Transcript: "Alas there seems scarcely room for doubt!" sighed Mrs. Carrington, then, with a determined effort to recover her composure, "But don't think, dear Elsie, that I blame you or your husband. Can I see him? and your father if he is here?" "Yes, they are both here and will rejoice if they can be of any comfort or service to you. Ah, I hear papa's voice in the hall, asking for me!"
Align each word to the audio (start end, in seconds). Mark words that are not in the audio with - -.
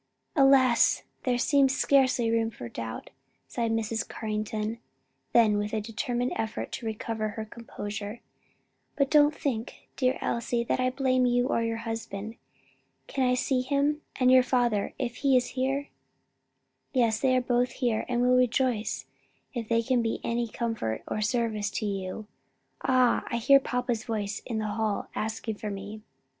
"Alas 0.35 1.03
there 1.25 1.37
seems 1.37 1.75
scarcely 1.77 2.31
room 2.31 2.49
for 2.49 2.67
doubt!" 2.67 3.11
sighed 3.47 3.69
Mrs. 3.71 4.07
Carrington, 4.09 4.79
then, 5.31 5.59
with 5.59 5.73
a 5.73 5.79
determined 5.79 6.33
effort 6.37 6.71
to 6.71 6.87
recover 6.87 7.27
her 7.29 7.45
composure, 7.45 8.19
"But 8.95 9.11
don't 9.11 9.35
think, 9.35 9.89
dear 9.95 10.17
Elsie, 10.19 10.63
that 10.63 10.79
I 10.79 10.89
blame 10.89 11.27
you 11.27 11.45
or 11.49 11.61
your 11.61 11.77
husband. 11.85 12.37
Can 13.05 13.29
I 13.29 13.35
see 13.35 13.61
him? 13.61 14.01
and 14.15 14.31
your 14.31 14.41
father 14.41 14.95
if 14.97 15.17
he 15.17 15.37
is 15.37 15.49
here?" 15.49 15.89
"Yes, 16.93 17.19
they 17.19 17.35
are 17.37 17.41
both 17.41 17.73
here 17.73 18.03
and 18.09 18.23
will 18.23 18.35
rejoice 18.35 19.05
if 19.53 19.69
they 19.69 19.83
can 19.83 20.01
be 20.01 20.15
of 20.15 20.21
any 20.23 20.47
comfort 20.47 21.03
or 21.07 21.21
service 21.21 21.69
to 21.69 21.85
you. 21.85 22.25
Ah, 22.81 23.23
I 23.29 23.37
hear 23.37 23.59
papa's 23.59 24.05
voice 24.05 24.41
in 24.47 24.57
the 24.57 24.65
hall, 24.65 25.09
asking 25.13 25.57
for 25.57 25.69
me!" 25.69 26.01